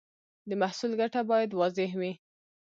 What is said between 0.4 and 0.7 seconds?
د